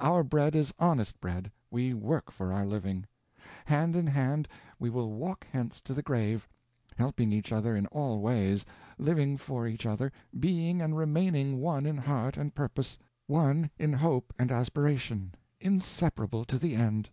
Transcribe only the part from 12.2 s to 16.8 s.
and purpose, one in hope and aspiration, inseparable to the